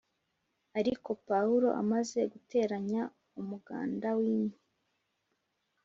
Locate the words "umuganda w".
3.39-4.19